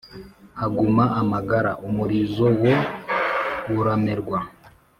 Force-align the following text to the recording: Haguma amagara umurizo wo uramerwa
Haguma 0.59 1.03
amagara 1.21 1.71
umurizo 1.87 2.45
wo 2.63 2.73
uramerwa 3.79 4.39